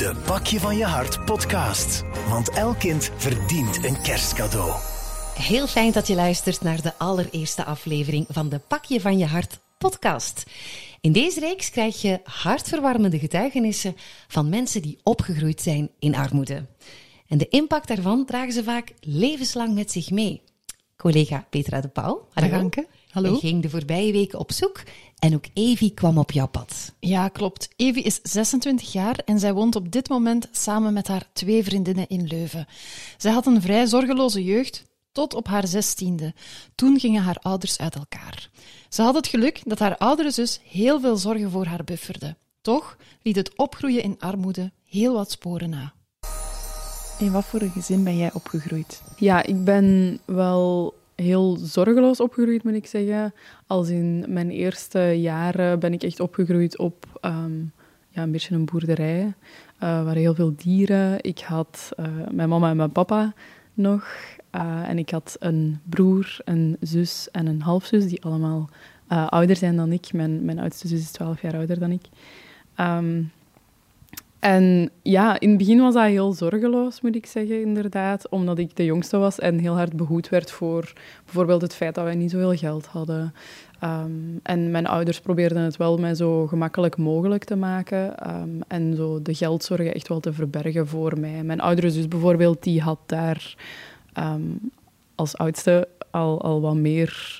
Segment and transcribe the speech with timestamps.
[0.00, 2.02] De Pakje van je Hart podcast.
[2.28, 4.72] Want elk kind verdient een kerstcadeau.
[5.34, 9.58] Heel fijn dat je luistert naar de allereerste aflevering van de Pakje van je Hart
[9.78, 10.50] podcast.
[11.00, 13.96] In deze reeks krijg je hartverwarmende getuigenissen
[14.28, 16.66] van mensen die opgegroeid zijn in armoede.
[17.28, 20.42] En de impact daarvan dragen ze vaak levenslang met zich mee.
[20.96, 22.56] Collega Petra de Pauw, hallo.
[22.56, 22.86] Anke.
[23.10, 23.32] Hallo.
[23.32, 24.82] Je ging de voorbije weken op zoek
[25.20, 26.94] en ook Evie kwam op jouw pad.
[27.00, 27.68] Ja, klopt.
[27.76, 32.08] Evie is 26 jaar en zij woont op dit moment samen met haar twee vriendinnen
[32.08, 32.66] in Leuven.
[33.16, 36.34] Zij had een vrij zorgeloze jeugd tot op haar zestiende.
[36.74, 38.50] Toen gingen haar ouders uit elkaar.
[38.88, 42.36] Ze had het geluk dat haar oudere zus heel veel zorgen voor haar bufferde.
[42.60, 45.92] Toch liet het opgroeien in armoede heel wat sporen na.
[47.18, 49.02] In wat voor een gezin ben jij opgegroeid?
[49.16, 53.34] Ja, ik ben wel heel zorgeloos opgegroeid, moet ik zeggen.
[53.66, 57.58] Als in mijn eerste jaren ben ik echt opgegroeid op ehm,
[58.08, 59.22] ja, een beetje een boerderij.
[59.22, 59.32] Uh,
[59.78, 61.16] waren heel veel dieren.
[61.20, 63.34] Ik had uh, mijn mama en mijn papa
[63.74, 64.04] nog.
[64.54, 68.68] Uh, en ik had een broer, een zus en een halfzus, die allemaal
[69.08, 70.12] ouder zijn dan ik.
[70.12, 72.02] Mijn, mijn oudste zus is 12 jaar ouder dan ik.
[72.80, 73.32] Um,
[74.40, 78.28] en ja, in het begin was dat heel zorgeloos, moet ik zeggen, inderdaad.
[78.28, 80.92] Omdat ik de jongste was en heel hard behoed werd voor
[81.24, 83.34] bijvoorbeeld het feit dat wij niet zoveel geld hadden.
[83.84, 88.30] Um, en mijn ouders probeerden het wel mij zo gemakkelijk mogelijk te maken.
[88.30, 91.42] Um, en zo de geldzorgen echt wel te verbergen voor mij.
[91.42, 93.54] Mijn oudere zus bijvoorbeeld, die had daar
[94.18, 94.70] um,
[95.14, 97.38] als oudste al, al wat meer...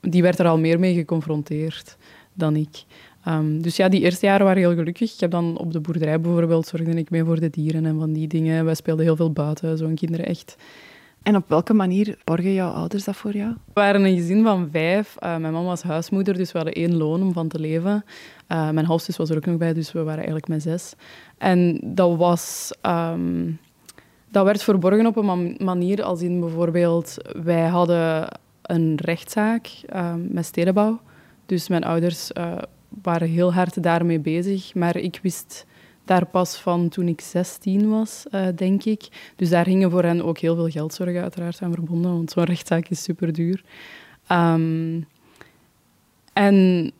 [0.00, 1.96] Die werd er al meer mee geconfronteerd
[2.32, 2.84] dan ik.
[3.28, 5.12] Um, dus ja, die eerste jaren waren heel gelukkig.
[5.12, 8.12] Ik heb dan op de boerderij bijvoorbeeld zorgde ik mee voor de dieren en van
[8.12, 8.64] die dingen.
[8.64, 10.56] Wij speelden heel veel buiten, zo'n kinderen echt.
[11.22, 13.50] En op welke manier borgen jouw ouders dat voor jou?
[13.50, 15.16] We waren een gezin van vijf.
[15.22, 18.04] Uh, mijn mama was huismoeder, dus we hadden één loon om van te leven.
[18.48, 20.94] Uh, mijn halfzus was er ook nog bij, dus we waren eigenlijk met zes.
[21.38, 22.72] En dat was...
[22.82, 23.58] Um,
[24.30, 27.16] dat werd verborgen op een manier als in bijvoorbeeld...
[27.42, 28.28] Wij hadden
[28.62, 31.00] een rechtszaak uh, met stedenbouw.
[31.46, 32.30] Dus mijn ouders
[33.02, 34.74] waren heel hard daarmee bezig.
[34.74, 35.66] Maar ik wist
[36.04, 39.32] daar pas van toen ik 16 was, uh, denk ik.
[39.36, 42.88] Dus daar gingen voor hen ook heel veel geldzorgen uiteraard aan verbonden, want zo'n rechtszaak
[42.88, 43.64] is super duur.
[44.32, 45.06] Um,
[46.32, 46.92] en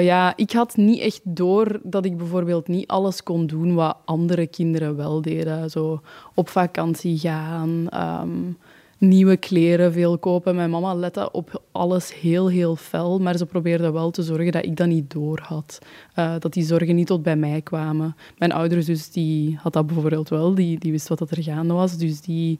[0.00, 4.46] ja, ik had niet echt door dat ik bijvoorbeeld niet alles kon doen wat andere
[4.46, 5.70] kinderen wel deden.
[5.70, 6.00] Zo
[6.34, 8.58] op vakantie gaan, um,
[9.00, 10.54] nieuwe kleren veel kopen.
[10.54, 14.64] Mijn mama lette op alles heel, heel fel, maar ze probeerde wel te zorgen dat
[14.64, 15.78] ik dat niet door had.
[16.16, 18.16] Uh, dat die zorgen niet tot bij mij kwamen.
[18.38, 21.96] Mijn oudere zus die had dat bijvoorbeeld wel, die, die wist wat er gaande was,
[21.96, 22.58] dus die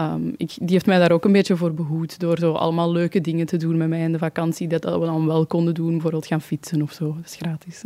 [0.00, 3.20] Um, ik, die heeft mij daar ook een beetje voor behoed door zo allemaal leuke
[3.20, 6.26] dingen te doen met mij in de vakantie, dat we dan wel konden doen, bijvoorbeeld
[6.26, 7.82] gaan fietsen of zo, dat is gratis.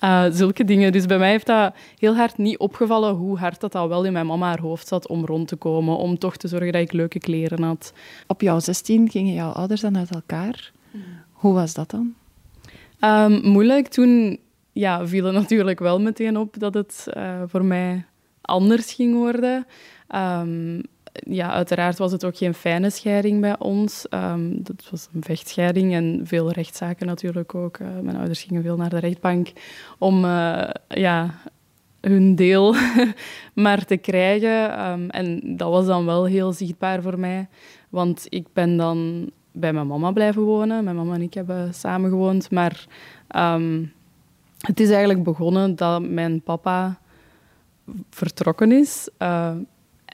[0.00, 0.92] uh, zulke dingen.
[0.92, 4.12] Dus bij mij heeft dat heel hard niet opgevallen hoe hard dat al wel in
[4.12, 6.92] mijn mama haar hoofd zat om rond te komen, om toch te zorgen dat ik
[6.92, 7.92] leuke kleren had.
[8.26, 10.72] Op jouw 16 gingen jouw ouders dan uit elkaar.
[10.90, 11.02] Mm.
[11.32, 12.14] Hoe was dat dan?
[13.00, 13.88] Um, moeilijk.
[13.88, 14.38] Toen
[14.72, 18.04] ja, viel het natuurlijk wel meteen op dat het uh, voor mij
[18.40, 19.66] anders ging worden.
[20.14, 20.82] Um,
[21.14, 24.06] ja, uiteraard was het ook geen fijne scheiding bij ons.
[24.10, 27.78] Um, dat was een vechtscheiding en veel rechtszaken natuurlijk ook.
[27.78, 29.52] Uh, mijn ouders gingen veel naar de rechtbank
[29.98, 31.34] om uh, ja,
[32.00, 32.74] hun deel
[33.64, 34.84] maar te krijgen.
[34.90, 37.48] Um, en dat was dan wel heel zichtbaar voor mij.
[37.88, 40.84] Want ik ben dan bij mijn mama blijven wonen.
[40.84, 42.50] Mijn mama en ik hebben samen gewoond.
[42.50, 42.86] Maar
[43.36, 43.92] um,
[44.58, 46.98] het is eigenlijk begonnen dat mijn papa
[48.10, 49.08] vertrokken is.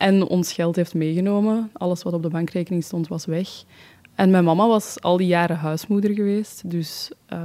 [0.00, 1.70] En ons geld heeft meegenomen.
[1.72, 3.48] Alles wat op de bankrekening stond was weg.
[4.14, 6.70] En mijn mama was al die jaren huismoeder geweest.
[6.70, 7.40] Dus uh,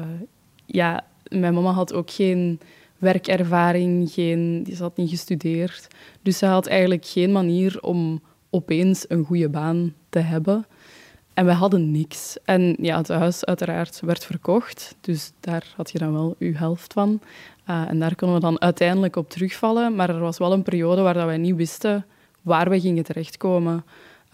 [0.65, 2.59] ja, mijn mama had ook geen
[2.97, 5.87] werkervaring, geen, die had niet gestudeerd.
[6.21, 10.65] Dus ze had eigenlijk geen manier om opeens een goede baan te hebben.
[11.33, 12.37] En we hadden niks.
[12.43, 14.95] En ja, het huis uiteraard werd verkocht.
[15.01, 17.19] Dus daar had je dan wel je helft van.
[17.69, 19.95] Uh, en daar konden we dan uiteindelijk op terugvallen.
[19.95, 22.05] Maar er was wel een periode waar dat wij niet wisten
[22.45, 23.85] waar we gingen terechtkomen.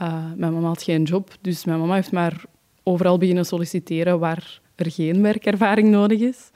[0.02, 2.44] Uh, mijn mama had geen job, dus mijn mama heeft maar
[2.84, 6.52] overal beginnen solliciteren waar er geen werkervaring nodig is.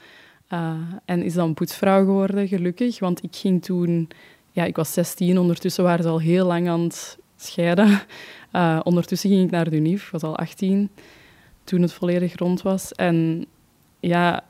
[0.53, 0.73] Uh,
[1.05, 2.99] en is dan poetsvrouw geworden, gelukkig.
[2.99, 4.07] Want ik ging toen...
[4.51, 8.01] Ja, ik was 16, ondertussen waren ze al heel lang aan het scheiden.
[8.53, 10.89] Uh, ondertussen ging ik naar de UNIF, was al 18
[11.63, 12.91] toen het volledig rond was.
[12.91, 13.45] En
[13.99, 14.43] ja,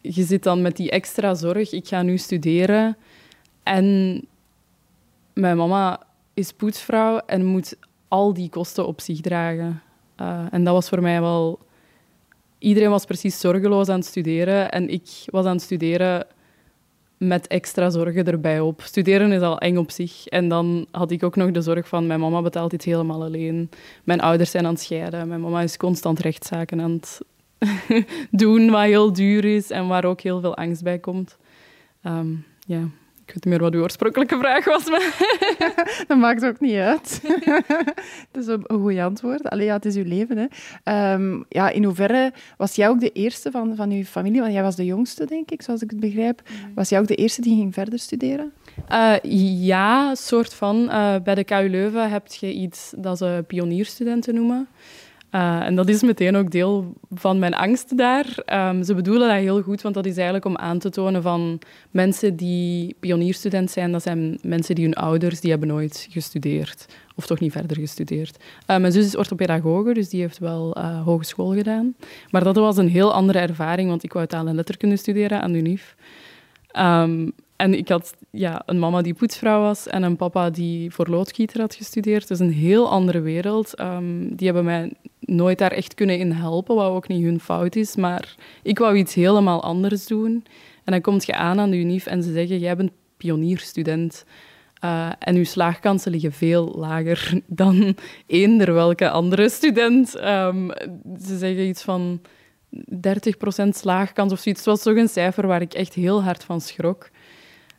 [0.00, 1.72] je zit dan met die extra zorg.
[1.72, 2.96] Ik ga nu studeren
[3.62, 4.20] en
[5.34, 6.00] mijn mama
[6.34, 7.76] is poetsvrouw en moet
[8.08, 9.82] al die kosten op zich dragen.
[10.20, 11.58] Uh, en dat was voor mij wel...
[12.58, 14.70] Iedereen was precies zorgeloos aan het studeren.
[14.70, 16.26] En ik was aan het studeren
[17.16, 18.80] met extra zorgen erbij op.
[18.82, 20.26] Studeren is al eng op zich.
[20.26, 23.70] En dan had ik ook nog de zorg van mijn mama betaalt dit helemaal alleen.
[24.04, 25.28] Mijn ouders zijn aan het scheiden.
[25.28, 27.20] Mijn mama is constant rechtszaken aan het
[28.30, 31.36] doen, wat heel duur is en waar ook heel veel angst bij komt.
[32.02, 32.34] Ehm,
[32.66, 32.88] ja,
[33.26, 34.90] ik weet niet meer wat uw oorspronkelijke vraag was.
[34.90, 35.16] Maar
[36.08, 37.20] dat maakt ook niet uit.
[38.30, 39.42] dat is een, een goed antwoord.
[39.42, 40.36] Allee, ja, het is uw leven.
[40.36, 40.46] Hè.
[40.84, 44.40] Ehm, ja, in hoeverre was jij ook de eerste van, van uw familie?
[44.40, 46.42] Want jij was de jongste, denk ik, zoals ik het begrijp.
[46.74, 48.52] Was jij ook de eerste die ging verder studeren?
[48.90, 49.14] Uh,
[49.64, 50.76] ja, soort van.
[50.82, 54.68] Uh, bij de KU Leuven heb je iets dat ze pionierstudenten noemen.
[55.34, 58.26] Uh, en dat is meteen ook deel van mijn angst daar.
[58.52, 61.58] Um, ze bedoelen dat heel goed, want dat is eigenlijk om aan te tonen van
[61.90, 66.86] mensen die pionierstudent zijn, dat zijn mensen die hun ouders, die hebben nooit gestudeerd.
[67.14, 68.36] Of toch niet verder gestudeerd.
[68.36, 71.94] Uh, mijn zus is orthopedagoge, dus die heeft wel uh, hogeschool gedaan.
[72.30, 75.52] Maar dat was een heel andere ervaring, want ik wou taal en letterkunde studeren aan
[75.52, 75.96] de UNIF.
[76.78, 77.32] Um,
[77.62, 81.60] en ik had ja, een mama die poetsvrouw was en een papa die voor loodgieter
[81.60, 82.28] had gestudeerd.
[82.28, 83.80] Dus een heel andere wereld.
[83.80, 87.76] Um, die hebben mij nooit daar echt kunnen in helpen, wat ook niet hun fout
[87.76, 87.96] is.
[87.96, 90.44] Maar ik wou iets helemaal anders doen.
[90.84, 94.24] En dan kom je aan aan de UNIF en ze zeggen, jij bent pionierstudent.
[94.84, 100.16] Uh, en uw slaagkansen liggen veel lager dan eender welke andere student.
[100.24, 100.70] Um,
[101.26, 102.20] ze zeggen iets van
[102.76, 104.64] 30% slaagkans of zoiets.
[104.64, 107.10] Het was toch een cijfer waar ik echt heel hard van schrok.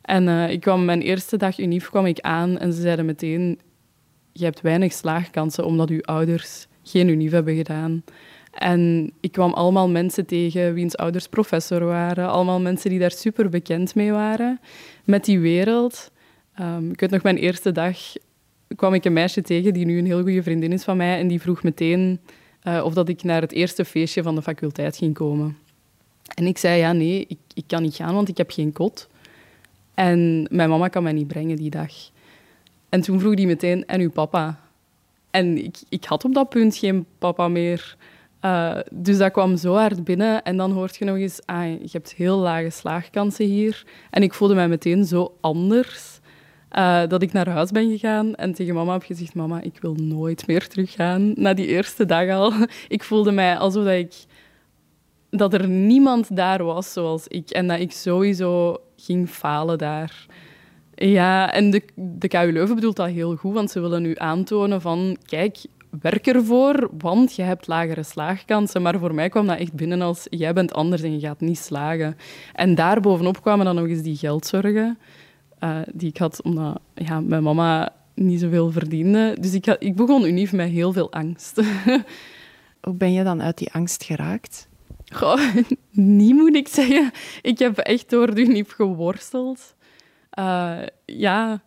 [0.04, 3.60] En uh, ik kwam mijn eerste dag UNIF kwam ik aan en ze zeiden meteen:
[4.32, 8.04] Je hebt weinig slaagkansen omdat uw ouders geen UNIF hebben gedaan.
[8.50, 12.28] En ik kwam allemaal mensen tegen wiens ouders professor waren.
[12.28, 14.60] Allemaal mensen die daar super bekend mee waren
[15.04, 16.10] met die wereld.
[16.60, 17.98] Um, ik weet nog, mijn eerste dag
[18.76, 21.18] kwam ik een meisje tegen die nu een heel goede vriendin is van mij.
[21.18, 22.20] En die vroeg meteen
[22.62, 25.56] uh, of dat ik naar het eerste feestje van de faculteit ging komen.
[26.34, 29.08] En ik zei, ja, nee, ik, ik kan niet gaan, want ik heb geen kot.
[29.94, 31.92] En mijn mama kan mij niet brengen die dag.
[32.88, 34.60] En toen vroeg die meteen, en uw papa?
[35.30, 37.96] En ik, ik had op dat punt geen papa meer.
[38.44, 40.42] Uh, dus dat kwam zo hard binnen.
[40.42, 43.84] En dan hoort je nog eens, ah, je hebt heel lage slaagkansen hier.
[44.10, 46.20] En ik voelde mij meteen zo anders.
[46.72, 49.94] Uh, dat ik naar huis ben gegaan en tegen mama heb gezegd, mama, ik wil
[49.94, 51.32] nooit meer teruggaan.
[51.36, 52.52] Na die eerste dag al.
[52.88, 54.14] Ik voelde mij alsof dat ik...
[55.30, 57.50] Dat er niemand daar was zoals ik.
[57.50, 60.26] En dat ik sowieso ging falen daar.
[60.94, 64.80] Ja, en de, de KU Leuven bedoelt dat heel goed, want ze willen nu aantonen
[64.80, 65.58] van, kijk,
[66.00, 68.82] werk ervoor, want je hebt lagere slaagkansen.
[68.82, 71.58] Maar voor mij kwam dat echt binnen als, jij bent anders en je gaat niet
[71.58, 72.16] slagen.
[72.52, 74.98] En daarbovenop kwamen dan nog eens die geldzorgen
[75.60, 79.36] uh, die ik had, omdat ja, mijn mama niet zoveel verdiende.
[79.40, 81.60] Dus ik, had, ik begon unief met heel veel angst.
[82.84, 84.68] Hoe ben je dan uit die angst geraakt?
[85.14, 85.54] Goh,
[85.90, 87.10] niet moet ik zeggen.
[87.42, 89.74] Ik heb echt door de geworsteld.
[90.38, 91.62] Uh, ja,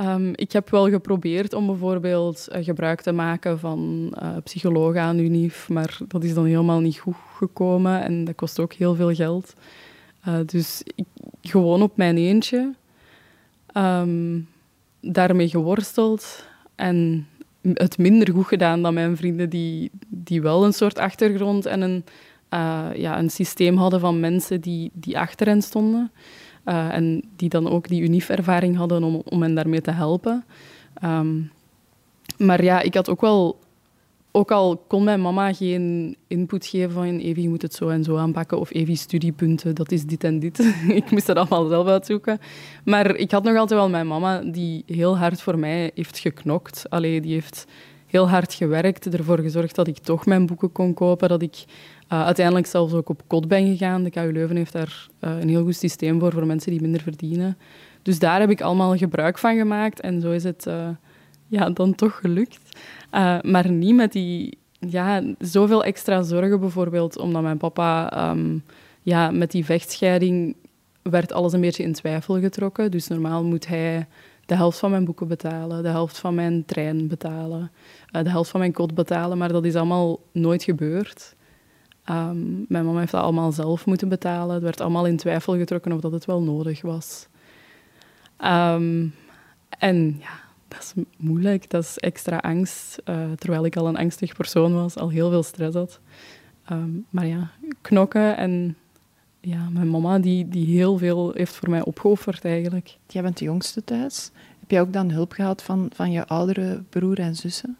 [0.00, 5.18] um, ik heb wel geprobeerd om bijvoorbeeld uh, gebruik te maken van uh, psychologen aan
[5.18, 9.14] UNIF, maar dat is dan helemaal niet goed gekomen en dat kost ook heel veel
[9.14, 9.54] geld.
[10.46, 11.06] dus ik,
[11.42, 12.74] gewoon op mijn eentje
[13.74, 14.48] um,
[15.00, 17.26] daarmee geworsteld en
[17.74, 22.04] het minder goed gedaan dan mijn vrienden die, die wel een soort achtergrond en een
[22.54, 26.10] uh, ja, een systeem hadden van mensen die, die achter hen stonden.
[26.64, 30.44] Uh, en die dan ook die UNIF-ervaring hadden om, om hen daarmee te helpen.
[31.04, 31.50] Um,
[32.38, 33.58] maar ja, ik had ook wel...
[34.30, 38.04] Ook al kon mijn mama geen input geven van Evie, je moet het zo en
[38.04, 40.58] zo aanpakken, of Evie, studiepunten, dat is dit en dit.
[40.88, 42.38] ik moest dat allemaal zelf uitzoeken.
[42.84, 46.90] Maar ik had nog altijd wel mijn mama die heel hard voor mij heeft geknokt.
[46.90, 47.66] Allee, die heeft
[48.06, 51.64] heel hard gewerkt, ervoor gezorgd dat ik toch mijn boeken kon kopen, dat ik
[52.12, 54.02] uh, uiteindelijk zelfs ook op kot ben gegaan.
[54.02, 57.00] De KU Leuven heeft daar uh, een heel goed systeem voor, voor mensen die minder
[57.00, 57.58] verdienen.
[58.02, 60.88] Dus daar heb ik allemaal gebruik van gemaakt en zo is het uh,
[61.46, 62.80] ja, dan toch gelukt.
[63.42, 68.62] maar niet met die ja, zoveel extra zorgen bijvoorbeeld, omdat mijn papa um,
[69.02, 70.56] ja, met die vechtscheiding
[71.02, 72.90] werd alles een beetje in twijfel getrokken.
[72.90, 74.06] Dus normaal moet hij
[74.46, 77.70] de helft van mijn boeken betalen, de helft van mijn trein betalen,
[78.10, 81.36] de helft van mijn kot betalen, maar dat is allemaal nooit gebeurd.
[82.10, 84.54] Um, mijn mama heeft dat allemaal zelf moeten betalen.
[84.54, 87.26] Het werd allemaal in twijfel getrokken of dat het wel nodig was.
[88.44, 89.14] Um,
[89.78, 91.70] en ja, dat is moeilijk.
[91.70, 92.98] Dat is extra angst.
[93.04, 96.00] Uh, terwijl ik al een angstig persoon was, al heel veel stress had.
[96.72, 97.50] Um, maar ja,
[97.80, 98.76] knokken en
[99.40, 102.96] ja, mijn mama die, die heel veel heeft voor mij opgeofferd eigenlijk.
[103.06, 104.30] Jij bent de jongste thuis.
[104.60, 107.76] Heb je ook dan hulp gehad van, van je oudere broer en zussen?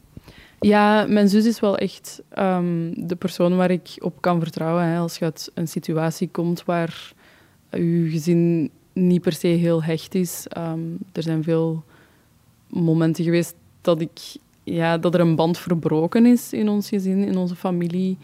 [0.60, 4.84] Ja, mijn zus is wel echt um, de persoon waar ik op kan vertrouwen.
[4.84, 4.98] Hè.
[4.98, 7.12] Als je uit een situatie komt waar
[7.70, 10.46] je gezin niet per se heel hecht is.
[10.48, 10.80] Ehm,
[11.12, 11.84] er zijn veel
[12.68, 14.20] momenten geweest dat, ik,
[14.64, 18.18] ja, dat er een band verbroken is in ons gezin, in onze familie.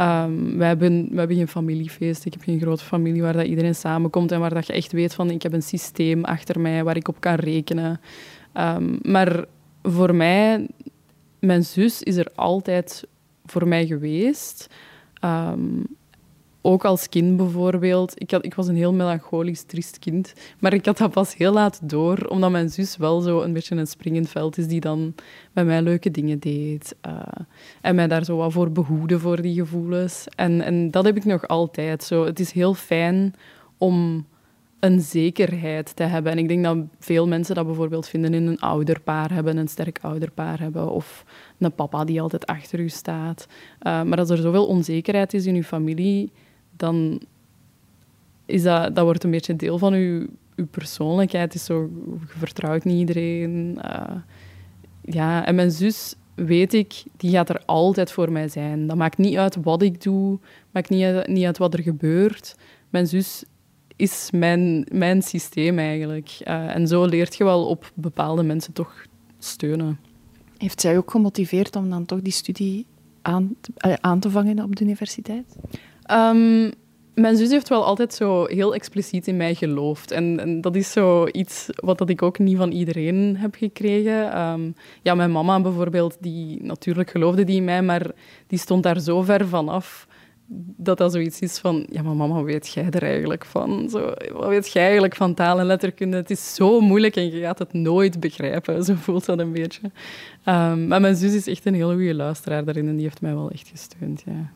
[0.00, 2.24] Um, wij, hebben, hebben geen familiefeest.
[2.24, 5.14] Ik heb geen grote familie waar dat iedereen samenkomt en waar dat je echt weet
[5.14, 8.00] van ik heb een systeem achter mij waar ik op kan rekenen.
[9.02, 9.44] Maar
[9.82, 10.66] voor mij,
[11.46, 13.04] mijn zus is er altijd
[13.44, 14.68] voor mij geweest.
[15.24, 15.86] Um,
[16.66, 18.12] ook als kind bijvoorbeeld.
[18.20, 20.32] Ik, had, ik was een heel melancholisch, triest kind.
[20.58, 23.76] Maar ik had dat pas heel laat door, omdat mijn zus wel zo een beetje
[23.76, 25.14] een springend veld is die dan
[25.52, 26.94] met mij leuke dingen deed.
[27.06, 27.22] Uh,
[27.80, 30.26] en mij daar zo wat voor behoede voor die gevoelens.
[30.36, 32.04] En, en dat heb ik nog altijd.
[32.04, 33.34] Zo, het is heel fijn
[33.78, 34.26] om
[34.84, 36.32] een zekerheid te hebben.
[36.32, 39.98] En ik denk dat veel mensen dat bijvoorbeeld vinden in een ouderpaar hebben, een sterk
[40.02, 41.24] ouderpaar hebben, of
[41.58, 43.46] een papa die altijd achter u staat.
[43.82, 46.30] Uh, maar als er zoveel onzekerheid is in uw familie,
[46.76, 47.20] dan
[48.46, 50.26] is dat, dat wordt een beetje deel van uw,
[50.56, 51.54] uw persoonlijkheid.
[51.54, 53.78] is zo, je vertrouwt niet iedereen.
[53.84, 54.16] Uh,
[55.00, 58.86] ja, en mijn zus, weet ik, die gaat er altijd voor mij zijn.
[58.86, 60.38] Dat maakt niet uit wat ik doe,
[60.70, 62.56] maakt niet uit, niet uit wat er gebeurt.
[62.90, 63.44] Mijn zus
[63.96, 66.38] is mijn, mijn systeem eigenlijk.
[66.44, 69.06] Uh, en zo leert je wel op bepaalde mensen toch
[69.38, 69.98] steunen.
[70.58, 72.86] Heeft zij ook gemotiveerd om dan toch die studie
[73.22, 73.56] aan,
[74.00, 75.56] aan te vangen op de universiteit?
[76.10, 76.72] Um,
[77.14, 80.10] mijn zus heeft wel altijd zo heel expliciet in mij geloofd.
[80.10, 84.40] En, en dat is zo iets wat dat ik ook niet van iedereen heb gekregen.
[84.40, 88.10] Um, ja, mijn mama bijvoorbeeld, die natuurlijk geloofde die in mij, maar
[88.46, 90.06] die stond daar zo ver vanaf
[90.76, 93.88] dat dat zoiets is van, ja, maar mama, wat weet jij er eigenlijk van?
[93.90, 96.16] Zo, wat weet jij eigenlijk van taal en letterkunde?
[96.16, 98.84] Het is zo moeilijk en je gaat het nooit begrijpen.
[98.84, 99.80] Zo voelt dat een beetje.
[100.44, 103.34] Um, maar mijn zus is echt een hele goede luisteraar daarin en die heeft mij
[103.34, 104.50] wel echt gesteund, ja.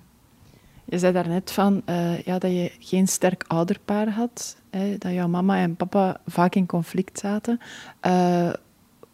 [0.84, 5.28] Je zei daarnet van uh, ja, dat je geen sterk ouderpaar had, hè, dat jouw
[5.28, 7.60] mama en papa vaak in conflict zaten.
[8.06, 8.52] Uh,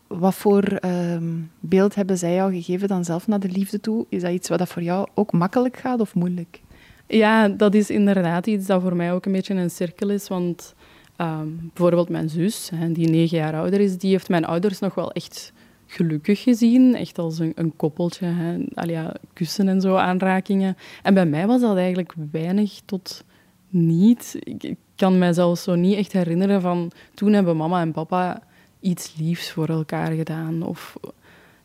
[0.06, 1.16] wat voor uh,
[1.60, 4.06] beeld hebben zij jou gegeven dan zelf naar de liefde toe?
[4.08, 6.60] Is dat iets wat dat voor jou ook makkelijk gaat of moeilijk?
[7.06, 10.28] Ja, dat is inderdaad iets dat voor mij ook een beetje een cirkel is.
[10.28, 10.74] Want
[11.18, 14.94] um, bijvoorbeeld mijn zus, hè, die negen jaar ouder is, die heeft mijn ouders nog
[14.94, 15.52] wel echt
[15.86, 16.94] gelukkig gezien.
[16.94, 18.26] Echt als een, een koppeltje.
[18.26, 19.10] Hè.
[19.32, 20.76] kussen en zo, aanrakingen.
[21.02, 23.24] En bij mij was dat eigenlijk weinig tot
[23.68, 24.36] niet.
[24.38, 26.90] Ik, kan mij zelfs zo niet echt herinneren van...
[27.14, 28.42] Toen hebben mama en papa
[28.80, 30.62] iets liefs voor elkaar gedaan.
[30.62, 30.96] Of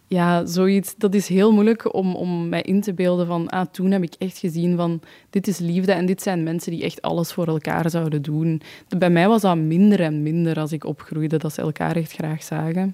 [0.10, 0.96] ja, zoiets.
[0.98, 3.50] Dat is heel moeilijk om, om mij in te beelden van...
[3.50, 5.02] Ah, toen heb ik echt gezien van...
[5.30, 8.62] Dit is liefde en dit zijn mensen die echt alles voor elkaar zouden doen.
[8.98, 12.44] Bij mij was dat minder en minder als ik opgroeide, dat ze elkaar echt graag
[12.44, 12.94] zagen.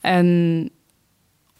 [0.00, 0.70] En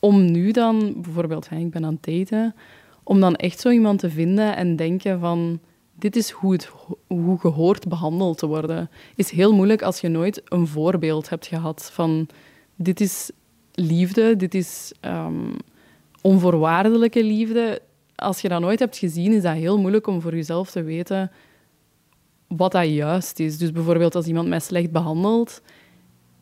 [0.00, 2.54] om nu dan, bijvoorbeeld, ik ben aan het daten,
[3.02, 5.61] om dan echt zo iemand te vinden en denken van
[5.94, 6.70] dit is hoe, het,
[7.06, 11.46] hoe je hoort behandeld te worden, is heel moeilijk als je nooit een voorbeeld hebt
[11.46, 12.28] gehad van
[12.76, 13.30] dit is
[13.76, 15.56] liefde, dit is um,
[16.21, 17.80] onvoorwaardelijke liefde.
[18.14, 21.30] Als je dat nooit hebt gezien, is dat heel moeilijk om voor jezelf te weten
[22.47, 23.59] wat dat juist is.
[23.59, 25.62] Dus bijvoorbeeld als iemand mij slecht behandelt,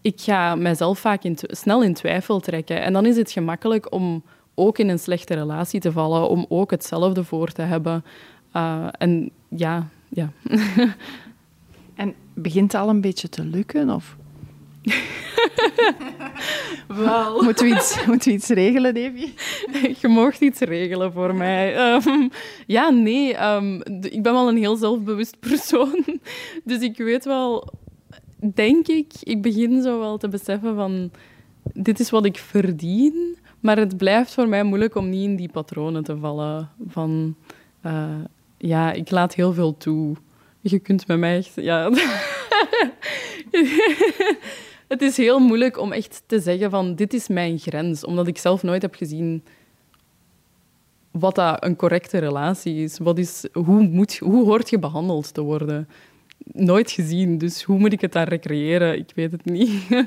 [0.01, 2.83] ik ga mijzelf vaak in snel in twijfel trekken.
[2.83, 4.25] En dan is het gemakkelijk om
[4.55, 8.05] ook in een slechte relatie te vallen, om ook hetzelfde voor te hebben.
[8.57, 10.33] Uh, en ja, ja.
[11.95, 13.91] en begint het al een beetje te lukken?
[13.91, 14.17] Of?
[17.05, 17.43] Wel.
[17.43, 19.33] Moeten we iets, moeten we iets regelen, Davy?
[20.01, 21.93] Je mag iets regelen voor mij.
[21.95, 22.31] Um,
[22.67, 23.45] ja, nee.
[23.45, 26.05] Um, ik ben wel een heel zelfbewust persoon.
[26.65, 27.73] Dus ik weet wel
[28.55, 31.11] denk ik, ik begin zo wel te beseffen van
[31.73, 35.49] dit is wat ik verdien, maar het blijft voor mij moeilijk om niet in die
[35.49, 36.71] patronen te vallen.
[36.89, 37.37] Van
[37.87, 38.05] uh,
[38.59, 40.17] ja, ik laat heel veel toe.
[40.61, 41.91] Je kunt met mij echt, ja.
[44.95, 48.39] Het is heel moeilijk om echt te zeggen van dit is mijn grens, omdat ik
[48.39, 49.45] zelf nooit heb gezien
[51.11, 52.99] wat dat een correcte relatie is.
[52.99, 55.89] Wat is hoe, moet, hoe hoort je behandeld te worden?
[56.53, 57.39] nooit gezien.
[57.39, 58.99] Dus hoe moet ik het daar recreëren?
[58.99, 59.71] Ik weet het niet.
[59.89, 60.07] ja.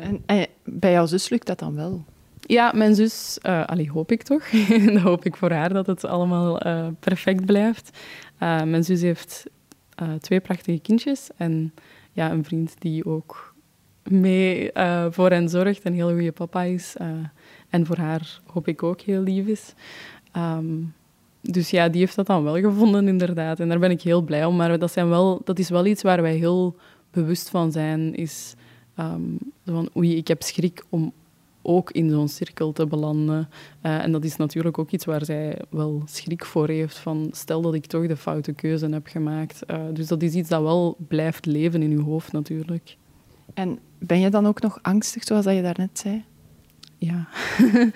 [0.00, 2.04] en, en, bij jouw zus lukt dat dan wel?
[2.40, 4.48] Ja, mijn zus, uh, allee, hoop ik toch.
[4.84, 7.98] dan hoop ik voor haar dat het allemaal uh, perfect blijft.
[8.42, 9.44] Uh, mijn zus heeft
[10.20, 11.74] twee prachtige kindjes en
[12.12, 13.53] ja, een vriend die ook
[14.10, 14.70] mee
[15.10, 16.96] voor hen zorgt en een heel goede papa is.
[17.70, 19.74] en voor haar hoop ik ook heel lief is.
[20.36, 20.94] Um,
[21.50, 23.60] dus ja, die heeft dat dan wel gevonden, inderdaad.
[23.60, 24.56] En daar ben ik heel blij om.
[24.56, 26.76] Maar dat, zijn wel, dat is wel iets waar wij heel
[27.10, 28.14] bewust van zijn.
[28.14, 28.54] Is
[28.98, 31.12] um, van, oei, ik heb schrik om
[31.62, 33.48] ook in zo'n cirkel te belanden.
[33.82, 36.98] Uh, en dat is natuurlijk ook iets waar zij wel schrik voor heeft.
[36.98, 39.62] Van stel dat ik toch de foute keuze heb gemaakt.
[39.70, 42.96] Uh, dus dat is iets dat wel blijft leven in je hoofd natuurlijk.
[43.54, 46.24] En ben je dan ook nog angstig, zoals dat je daarnet zei?
[46.98, 47.28] Ja.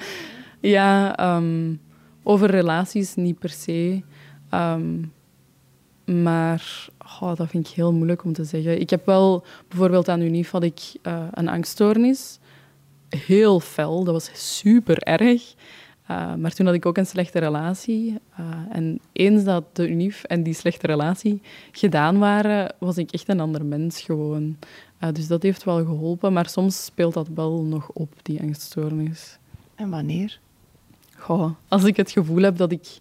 [0.60, 1.80] ja, um,
[2.22, 4.02] over relaties niet per se.
[4.54, 5.12] Um,
[6.04, 6.88] maar
[7.18, 8.80] dat vind ik heel moeilijk om te zeggen.
[8.80, 12.38] Ik heb wel, bijvoorbeeld aan UNIF had ik uh, een angststoornis.
[13.08, 15.54] Heel fel, dat was super erg.
[16.10, 18.18] Uh, maar toen had ik ook een slechte relatie.
[18.40, 23.28] Uh, en eens dat de UNIF en die slechte relatie gedaan waren, was ik echt
[23.28, 24.56] een ander mens gewoon.
[25.12, 29.38] dus dat heeft wel geholpen, maar soms speelt dat wel nog op, die angststoornis.
[29.74, 30.40] En wanneer?
[31.16, 32.98] Goh, als ik het gevoel heb dat ik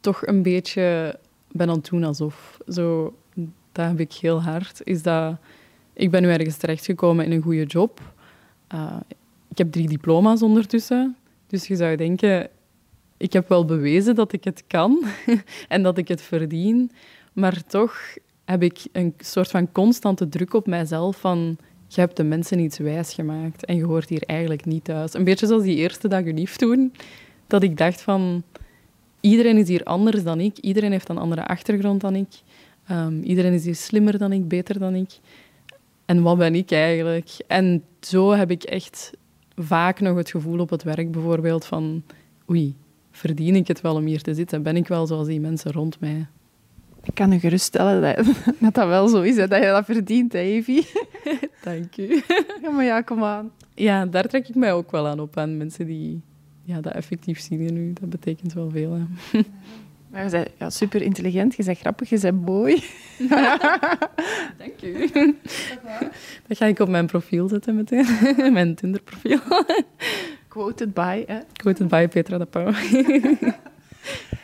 [0.00, 1.18] toch een beetje
[1.52, 2.58] ben aan het doen alsof.
[2.68, 3.14] Zo,
[3.72, 4.80] dat heb ik heel hard.
[4.84, 5.36] Is dat,
[5.92, 8.00] ik ben nu ergens terechtgekomen in een goede job.
[9.48, 11.16] Ik heb drie diploma's ondertussen.
[11.54, 12.48] Dus je zou denken,
[13.16, 15.04] ik heb wel bewezen dat ik het kan
[15.68, 16.90] en dat ik het verdien.
[17.32, 21.56] Maar toch heb ik een soort van constante druk op mijzelf van
[21.88, 25.14] je hebt de mensen iets wijs gemaakt en je hoort hier eigenlijk niet thuis.
[25.14, 26.92] Een beetje zoals die eerste dag lief toen,
[27.46, 28.42] dat ik dacht van
[29.20, 30.58] iedereen is hier anders dan ik.
[30.58, 32.28] Iedereen heeft een andere achtergrond dan ik.
[32.90, 35.10] Um, iedereen is hier slimmer dan ik, beter dan ik.
[36.04, 37.30] En wat ben ik eigenlijk?
[37.46, 39.12] En zo heb ik echt
[39.56, 42.02] vaak nog het gevoel op het werk bijvoorbeeld van...
[42.50, 42.74] Oei,
[43.10, 44.62] verdien ik het wel om hier te zitten?
[44.62, 46.26] Ben ik wel zoals die mensen rond mij?
[47.02, 48.26] Ik kan je geruststellen dat,
[48.60, 50.86] dat, dat wel zo is, hè, dat je dat verdient, hè, Evie.
[51.64, 52.22] Dank u.
[52.62, 53.50] Ja, maar ja, kom aan.
[53.74, 56.22] Ja, daar trek ik mij ook wel aan op, aan mensen die
[56.64, 58.92] ja, dat effectief zien je nu, dat betekent wel veel.
[58.92, 59.02] Hè.
[60.14, 62.84] Maar je bent ja, super intelligent, je bent grappig, je bent mooi.
[64.58, 65.10] Dank u.
[66.46, 68.06] Dat ga ik op mijn profiel zetten meteen,
[68.52, 69.38] mijn Tinder-profiel.
[70.48, 71.38] Quoted by, hè?
[71.52, 72.70] Quoted by Petra de Pauw.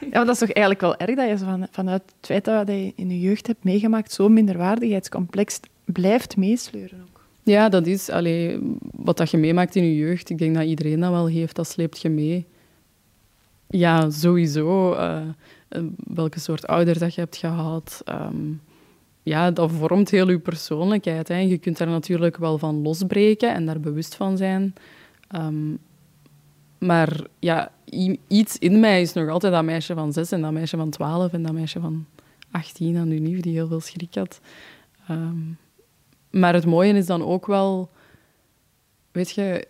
[0.00, 2.68] Ja, maar dat is toch eigenlijk wel erg dat je van, vanuit het feit dat
[2.68, 7.24] je in je jeugd hebt meegemaakt zo'n minderwaardigheidscomplex blijft meesleuren ook.
[7.42, 10.30] Ja, dat is allee, wat dat je meemaakt in je jeugd.
[10.30, 12.46] Ik denk dat iedereen dat wel heeft, dat sleept je mee.
[13.66, 14.92] Ja, sowieso.
[14.92, 15.20] Uh,
[15.96, 18.02] welke soort ouders dat je hebt gehad.
[18.08, 18.60] Um,
[19.22, 21.28] ja, dat vormt heel je persoonlijkheid.
[21.28, 21.38] Hè.
[21.38, 24.74] Je kunt daar natuurlijk wel van losbreken en daar bewust van zijn.
[25.34, 25.78] Um,
[26.78, 27.72] maar ja,
[28.26, 31.32] iets in mij is nog altijd dat meisje van zes en dat meisje van twaalf
[31.32, 32.06] en dat meisje van
[32.50, 34.40] 18 aan Unief die heel veel schrik had.
[35.10, 35.58] Um,
[36.30, 37.90] maar het mooie is dan ook wel,
[39.12, 39.66] weet je,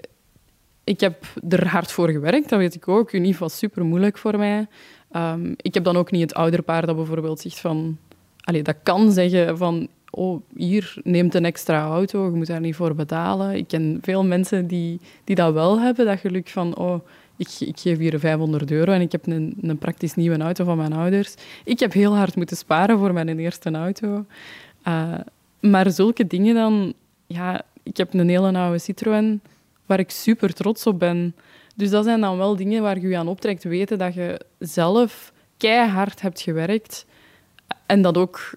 [0.84, 3.12] ik heb er hard voor gewerkt, dat weet ik ook.
[3.12, 4.66] Unief was super moeilijk voor mij.
[5.16, 7.98] Um, ik heb dan ook niet het ouderpaar dat bijvoorbeeld zegt van,
[8.40, 12.74] allez, dat kan zeggen van, oh, hier neemt een extra auto, je moet daar niet
[12.74, 13.54] voor betalen.
[13.54, 17.00] Ik ken veel mensen die, die dat wel hebben, dat geluk van, oh,
[17.36, 20.76] ik, ik geef hier 500 euro en ik heb een, een praktisch nieuwe auto van
[20.76, 21.34] mijn ouders.
[21.64, 24.24] Ik heb heel hard moeten sparen voor mijn eerste auto.
[24.88, 25.14] Uh,
[25.60, 26.94] maar zulke dingen dan...
[27.26, 29.40] Ja, ik heb een hele oude Citroën
[29.86, 31.34] waar ik super trots op ben.
[31.80, 33.64] Dus dat zijn dan wel dingen waar je je aan optrekt.
[33.64, 37.06] Weten dat je zelf keihard hebt gewerkt
[37.86, 38.54] en dat ook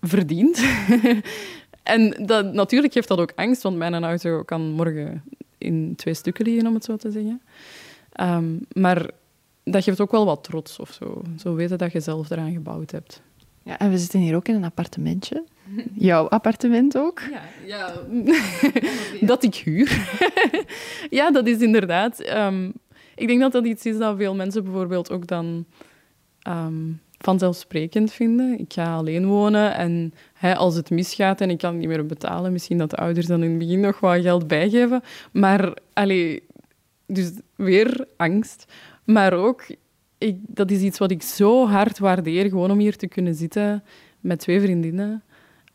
[0.00, 0.64] verdient.
[1.82, 2.14] en
[2.52, 5.22] natuurlijk geeft dat ook angst, want mijn auto kan morgen
[5.58, 7.42] in twee stukken liggen, om het zo te zeggen.
[8.20, 9.10] Um, maar
[9.64, 11.22] dat geeft ook wel wat trots of zo.
[11.38, 13.22] Zo weten dat je zelf eraan gebouwd hebt.
[13.62, 15.44] Ja, en we zitten hier ook in een appartementje.
[15.94, 17.20] Jouw appartement ook?
[17.30, 17.92] Ja, ja.
[19.26, 20.18] dat ik huur.
[21.10, 22.30] ja, dat is inderdaad.
[22.36, 22.72] Um,
[23.14, 25.64] ik denk dat dat iets is dat veel mensen bijvoorbeeld ook dan
[26.48, 28.58] um, vanzelfsprekend vinden.
[28.58, 32.52] Ik ga alleen wonen en hè, als het misgaat en ik kan niet meer betalen,
[32.52, 35.02] misschien dat de ouders dan in het begin nog wat geld bijgeven.
[35.32, 36.42] Maar, allee,
[37.06, 38.72] dus weer angst.
[39.04, 39.64] Maar ook,
[40.18, 43.82] ik, dat is iets wat ik zo hard waardeer, gewoon om hier te kunnen zitten
[44.20, 45.22] met twee vriendinnen.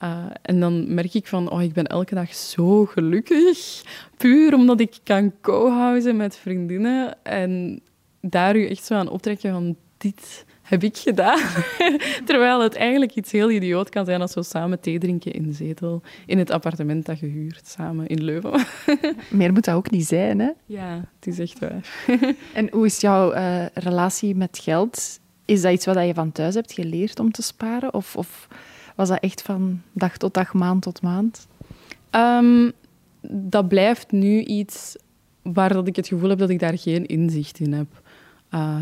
[0.04, 3.84] Uh, en dan merk ik van, oh, ik ben elke dag zo gelukkig.
[4.18, 7.24] Puur omdat ik kan co-housen met vriendinnen.
[7.24, 7.82] En
[8.22, 11.40] daar u echt zo aan optrekken van, dit heb ik gedaan.
[12.26, 15.54] Terwijl het eigenlijk iets heel idioot kan zijn als we samen thee drinken in de
[15.54, 16.02] zetel.
[16.26, 18.66] In het appartement dat je huurt, samen in Leuven.
[19.30, 20.50] Meer moet dat ook niet zijn, hè?
[20.66, 22.06] Ja, het is echt waar.
[22.54, 25.20] en hoe is jouw uh, relatie met geld?
[25.46, 27.94] Is dat iets wat je van thuis hebt geleerd om te sparen?
[27.94, 28.16] Of...
[28.16, 28.48] of
[28.96, 31.48] was dat echt van dag tot dag, maand tot maand?
[32.12, 32.72] Um,
[33.30, 34.96] dat blijft nu iets
[35.42, 37.88] waar dat ik het gevoel heb dat ik daar geen inzicht in heb.
[38.54, 38.78] Uh,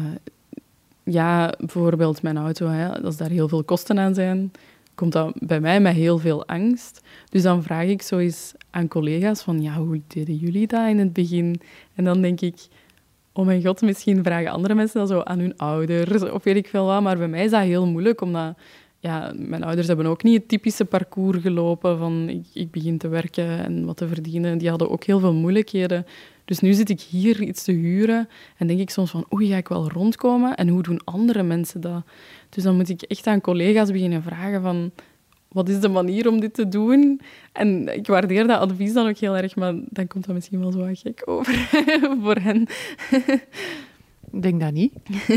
[1.03, 4.51] ja, bijvoorbeeld mijn auto, hè, als daar heel veel kosten aan zijn,
[4.95, 7.01] komt dat bij mij met heel veel angst.
[7.29, 10.99] Dus dan vraag ik zo eens aan collega's van, ja, hoe deden jullie dat in
[10.99, 11.61] het begin?
[11.95, 12.55] En dan denk ik,
[13.33, 16.67] oh mijn god, misschien vragen andere mensen dat zo aan hun ouders of weet ik
[16.67, 17.01] veel wat.
[17.01, 18.57] Maar bij mij is dat heel moeilijk, omdat
[19.03, 23.07] ja, mijn ouders hebben ook niet het typische parcours gelopen van ik, ik begin te
[23.07, 24.57] werken en wat te verdienen.
[24.57, 26.05] Die hadden ook heel veel moeilijkheden.
[26.45, 29.57] Dus nu zit ik hier iets te huren en denk ik soms van, oei, ga
[29.57, 30.55] ik wel rondkomen?
[30.55, 32.03] En hoe doen andere mensen dat?
[32.49, 34.91] Dus dan moet ik echt aan collega's beginnen vragen van,
[35.47, 37.21] wat is de manier om dit te doen?
[37.51, 40.71] En ik waardeer dat advies dan ook heel erg, maar dan komt dat misschien wel
[40.71, 41.53] zo gek over
[42.23, 42.67] voor hen.
[44.31, 44.93] Ik denk dat niet.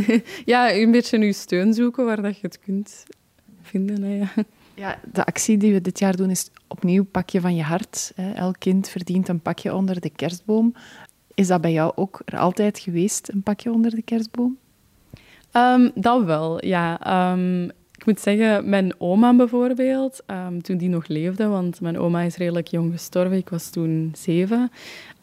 [0.45, 3.05] ja, een beetje je steun zoeken waar dat je het kunt
[3.67, 4.03] vinden.
[4.03, 4.29] Hè, ja.
[4.75, 8.13] Ja, de actie die we dit jaar doen is opnieuw pakje van je hart.
[8.35, 10.75] Elk kind verdient een pakje onder de kerstboom.
[11.35, 14.57] Is dat bij jou ook er altijd geweest, een pakje onder de kerstboom?
[15.53, 17.33] Um, dat wel, ja.
[17.33, 17.65] Um,
[17.99, 22.37] ik moet zeggen, mijn oma bijvoorbeeld, um, toen die nog leefde, want mijn oma is
[22.37, 24.71] redelijk jong gestorven, ik was toen zeven,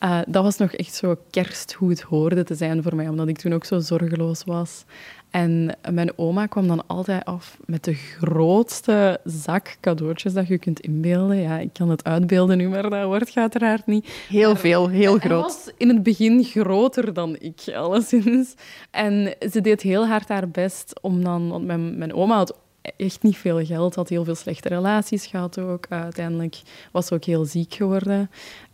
[0.03, 3.27] uh, dat was nog echt zo kerst hoe het hoorde te zijn voor mij, omdat
[3.27, 4.85] ik toen ook zo zorgeloos was.
[5.33, 10.79] En mijn oma kwam dan altijd af met de grootste zak cadeautjes dat je kunt
[10.79, 11.37] inbeelden.
[11.37, 14.25] Ja, ik kan het uitbeelden nu, maar dat wordt uiteraard niet.
[14.27, 15.41] Heel veel, heel groot.
[15.41, 18.53] was in het begin groter dan ik, alleszins.
[18.91, 21.49] En ze deed heel hard haar best om dan...
[21.49, 22.57] Want mijn, mijn oma had
[22.97, 25.85] echt niet veel geld, had heel veel slechte relaties gehad ook.
[25.89, 28.29] uiteindelijk was ze ook heel ziek geworden.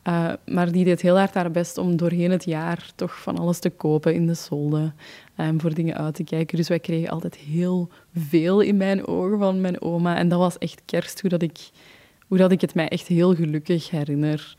[0.07, 3.59] Uh, maar die deed heel hard haar best om doorheen het jaar toch van alles
[3.59, 4.95] te kopen in de solden
[5.37, 6.57] um, voor dingen uit te kijken.
[6.57, 10.17] Dus wij kregen altijd heel veel in mijn ogen van mijn oma.
[10.17, 11.69] En dat was echt kerst, hoe dat ik,
[12.27, 14.55] hoe dat ik het mij echt heel gelukkig herinner.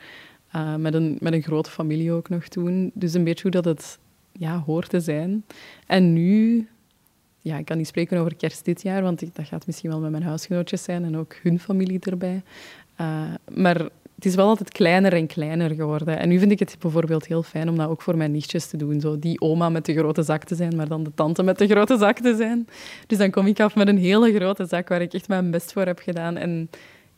[0.56, 2.90] Uh, met, een, met een grote familie ook nog toen.
[2.94, 3.98] Dus een beetje hoe dat het
[4.32, 5.44] ja, hoort te zijn.
[5.86, 6.68] En nu,
[7.40, 10.10] ja, ik kan niet spreken over kerst dit jaar, want dat gaat misschien wel met
[10.10, 12.42] mijn huisgenootjes zijn en ook hun familie erbij.
[13.00, 13.22] Uh,
[13.52, 16.18] maar het is wel altijd kleiner en kleiner geworden.
[16.18, 18.76] En nu vind ik het bijvoorbeeld heel fijn om dat ook voor mijn nichtjes te
[18.76, 19.00] doen.
[19.00, 21.66] Zo die oma met de grote zak te zijn, maar dan de tante met de
[21.66, 22.68] grote zak te zijn.
[23.06, 25.72] Dus dan kom ik af met een hele grote zak waar ik echt mijn best
[25.72, 26.36] voor heb gedaan.
[26.36, 26.70] En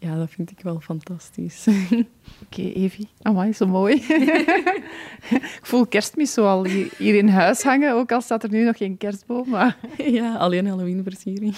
[0.02, 1.66] ja, dat vind ik wel fantastisch.
[1.68, 2.04] Oké,
[2.42, 3.08] okay, Evie.
[3.22, 3.94] Amai, zo mooi.
[5.40, 8.76] ik voel kerstmis zo al hier in huis hangen, ook al staat er nu nog
[8.76, 9.48] geen kerstboom.
[9.48, 9.78] Maar...
[10.18, 11.54] ja, alleen Halloween-versiering.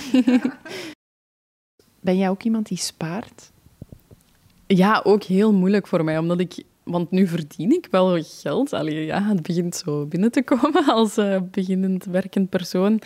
[2.01, 3.53] ben jij ook iemand die spaart?
[4.67, 6.63] Ja, ook heel moeilijk voor mij, omdat ik...
[6.83, 8.73] Want nu verdien ik wel geld.
[8.73, 13.01] Allee, ja, het begint zo binnen te komen als uh, beginnend werkend persoon.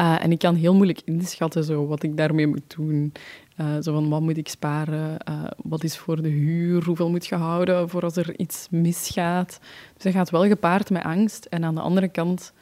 [0.00, 3.12] Uh, en ik kan heel moeilijk inschatten zo, wat ik daarmee moet doen.
[3.60, 5.16] Uh, zo van, wat moet ik sparen?
[5.62, 6.84] wat is voor de huur?
[6.84, 9.58] Hoeveel moet je houden voor als er iets misgaat?
[9.94, 11.44] Dus dat gaat wel gepaard met angst.
[11.44, 12.52] En aan de andere kant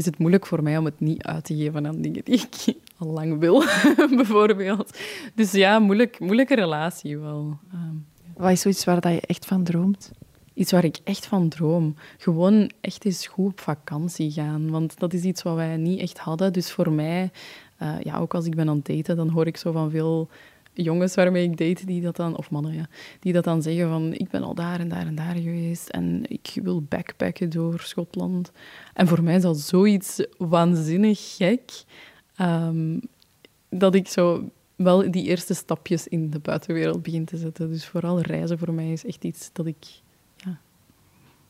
[0.00, 2.76] is het moeilijk voor mij om het niet uit te geven aan dingen die ik
[2.98, 3.64] al lang wil,
[4.16, 4.98] bijvoorbeeld.
[5.34, 7.58] Dus ja, moeilijk, moeilijke relatie wel.
[7.72, 7.94] Ehm,
[8.36, 10.10] Wat is zoiets waar je echt van droomt?
[10.54, 11.94] Iets waar ik echt van droom.
[12.18, 14.70] Gewoon echt eens goed op vakantie gaan.
[14.70, 16.52] Want dat is iets wat wij niet echt hadden.
[16.52, 17.30] Dus voor mij,
[17.82, 20.28] uh, ja, ook als ik ben aan het daten, dan hoor ik zo van veel
[20.72, 22.88] jongens waarmee ik date, die dat dan, of mannen, ja,
[23.20, 26.22] die dat dan zeggen van ik ben al daar en daar en daar geweest en
[26.28, 28.52] ik wil backpacken door Schotland.
[28.94, 31.84] En voor mij is dat zoiets waanzinnig gek,
[32.40, 33.00] um,
[33.68, 37.68] dat ik zo wel die eerste stapjes in de buitenwereld begin te zetten.
[37.68, 39.86] Dus vooral reizen voor mij is echt iets dat ik
[40.36, 40.60] ja,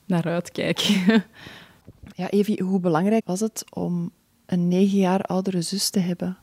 [0.04, 0.78] naar uitkijk.
[2.20, 4.10] ja, Evie, hoe belangrijk was het om
[4.50, 6.36] een negen jaar oudere zus te hebben?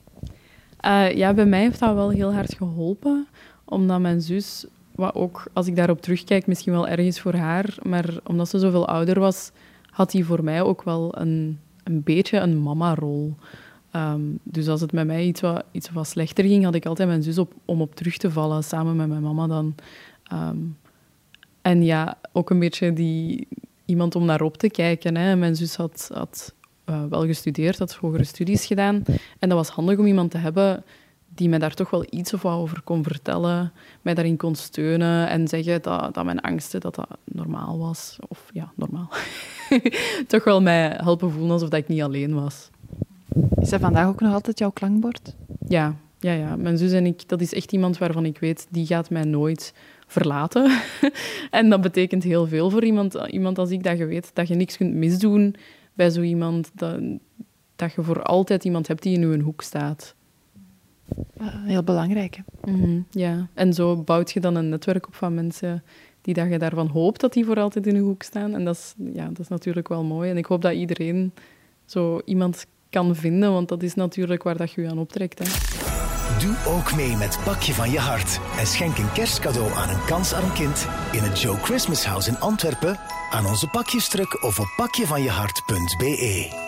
[0.85, 3.27] Uh, ja, bij mij heeft dat wel heel hard geholpen,
[3.65, 4.65] omdat mijn zus,
[4.95, 8.59] wat ook als ik daarop terugkijk, misschien wel erg is voor haar, maar omdat ze
[8.59, 9.51] zoveel ouder was,
[9.89, 13.35] had hij voor mij ook wel een, een beetje een mama-rol.
[13.95, 17.07] Um, dus als het met mij iets wat, iets wat slechter ging, had ik altijd
[17.07, 19.75] mijn zus op, om op terug te vallen, samen met mijn mama dan.
[20.33, 20.77] Um,
[21.61, 23.47] en ja, ook een beetje die,
[23.85, 25.15] iemand om naar op te kijken.
[25.15, 25.35] Hè.
[25.35, 26.53] Mijn zus had, had
[26.89, 29.03] uh, wel gestudeerd, had hogere studies gedaan.
[29.39, 30.83] En dat was handig om iemand te hebben
[31.37, 33.71] die mij daar toch wel iets of wat over kon vertellen,
[34.01, 38.17] mij daarin kon steunen en zeggen dat, dat mijn angsten dat dat normaal was.
[38.27, 39.09] Of ja, normaal.
[40.27, 42.69] toch wel mij helpen voelen alsof dat ik niet alleen was.
[43.55, 45.35] Is dat vandaag ook nog altijd jouw klankbord?
[45.67, 46.55] Ja, ja, ja.
[46.55, 49.73] Mijn zus en ik, dat is echt iemand waarvan ik weet, die gaat mij nooit
[50.07, 50.71] verlaten.
[51.51, 54.55] en dat betekent heel veel voor iemand, iemand als ik, dat je weet dat je
[54.55, 55.55] niks kunt misdoen
[55.97, 56.71] bij zo iemand.
[56.73, 57.01] Dat,
[57.75, 60.15] dat je voor altijd iemand hebt die in je hoek staat.
[61.43, 62.41] Heel belangrijk.
[62.63, 65.83] Mhm, ja, en zo bouwt je dan een netwerk op van mensen
[66.21, 68.53] die dat je daarvan hoopt dat die voor altijd in je hoek staan.
[68.53, 70.29] En dat is, ja, dat is natuurlijk wel mooi.
[70.29, 71.31] En ik hoop dat iedereen
[71.85, 75.39] zo iemand kan vinden, want dat is natuurlijk waar dat je je aan optrekt.
[75.39, 75.96] Hè.
[76.39, 80.53] Doe ook mee met Pakje van je hart en schenk een kerstcadeau aan een kansarm
[80.53, 86.66] kind in het Joe Christmas House in Antwerpen, aan onze pakjestruk of op pakjevanjehart.be.